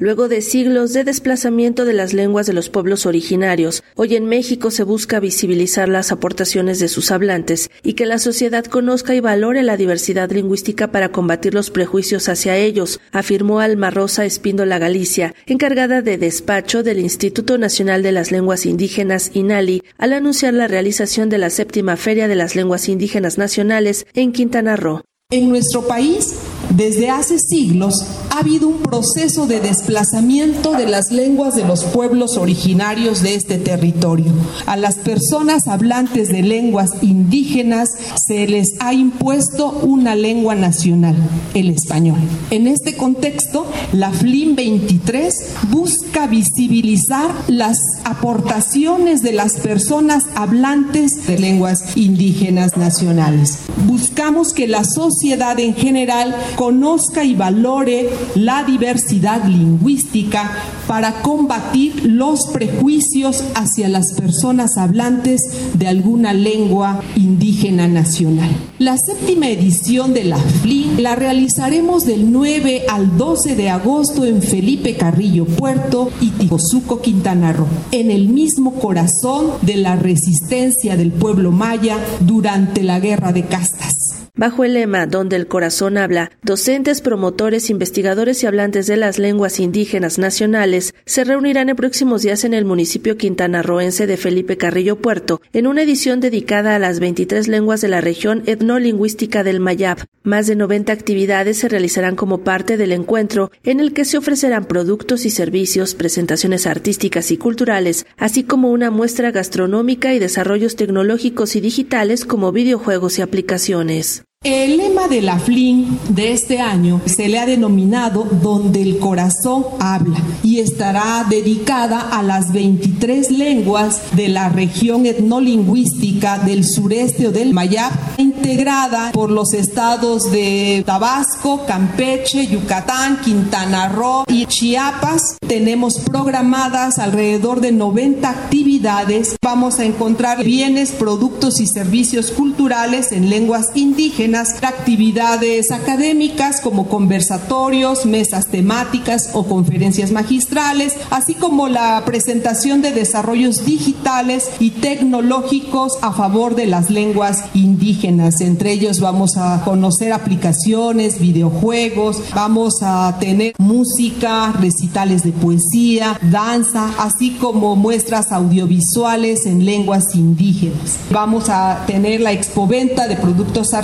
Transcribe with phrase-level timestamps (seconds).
[0.00, 4.70] Luego de siglos de desplazamiento de las lenguas de los pueblos originarios, hoy en México
[4.70, 9.62] se busca visibilizar las aportaciones de sus hablantes y que la sociedad conozca y valore
[9.62, 16.00] la diversidad lingüística para combatir los prejuicios hacia ellos, afirmó Alma Rosa Espíndola Galicia, encargada
[16.00, 21.36] de despacho del Instituto Nacional de las Lenguas Indígenas INALI, al anunciar la realización de
[21.36, 25.02] la séptima Feria de las Lenguas Indígenas Nacionales en Quintana Roo.
[25.30, 26.36] En nuestro país,
[26.74, 28.02] desde hace siglos,
[28.40, 34.32] habido un proceso de desplazamiento de las lenguas de los pueblos originarios de este territorio.
[34.64, 37.90] A las personas hablantes de lenguas indígenas
[38.26, 41.16] se les ha impuesto una lengua nacional,
[41.52, 42.18] el español.
[42.50, 45.34] En este contexto, la FLIM 23
[45.68, 53.58] busca visibilizar las aportaciones de las personas hablantes de lenguas indígenas nacionales.
[53.86, 60.50] Buscamos que la sociedad en general conozca y valore la diversidad lingüística
[60.86, 65.42] para combatir los prejuicios hacia las personas hablantes
[65.74, 68.50] de alguna lengua indígena nacional.
[68.78, 74.42] La séptima edición de la FLI la realizaremos del 9 al 12 de agosto en
[74.42, 81.12] Felipe Carrillo Puerto y Tijosuco, Quintana Roo, en el mismo corazón de la resistencia del
[81.12, 84.09] pueblo maya durante la Guerra de Castas.
[84.40, 89.60] Bajo el lema Donde el corazón habla, docentes, promotores, investigadores y hablantes de las lenguas
[89.60, 95.42] indígenas nacionales se reunirán en próximos días en el municipio quintanarroense de Felipe Carrillo Puerto,
[95.52, 100.06] en una edición dedicada a las 23 lenguas de la región etnolingüística del Mayab.
[100.22, 104.64] Más de 90 actividades se realizarán como parte del encuentro, en el que se ofrecerán
[104.64, 111.56] productos y servicios, presentaciones artísticas y culturales, así como una muestra gastronómica y desarrollos tecnológicos
[111.56, 114.24] y digitales como videojuegos y aplicaciones.
[114.42, 119.66] El lema de la FLIN de este año se le ha denominado Donde el corazón
[119.78, 127.32] habla y estará dedicada a las 23 lenguas de la región etnolingüística del sureste o
[127.32, 135.36] del Mayab, integrada por los estados de Tabasco, Campeche, Yucatán, Quintana Roo y Chiapas.
[135.46, 139.36] Tenemos programadas alrededor de 90 actividades.
[139.42, 148.06] Vamos a encontrar bienes, productos y servicios culturales en lenguas indígenas actividades académicas como conversatorios,
[148.06, 156.12] mesas temáticas o conferencias magistrales, así como la presentación de desarrollos digitales y tecnológicos a
[156.12, 158.40] favor de las lenguas indígenas.
[158.40, 166.90] Entre ellos vamos a conocer aplicaciones, videojuegos, vamos a tener música, recitales de poesía, danza,
[166.98, 170.98] así como muestras audiovisuales en lenguas indígenas.
[171.10, 173.74] Vamos a tener la expoventa de productos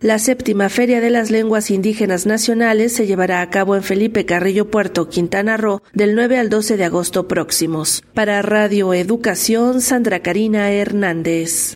[0.00, 4.70] la séptima Feria de las Lenguas Indígenas Nacionales se llevará a cabo en Felipe Carrillo
[4.70, 8.04] Puerto, Quintana Roo, del 9 al 12 de agosto próximos.
[8.14, 11.74] Para Radio Educación, Sandra Karina Hernández.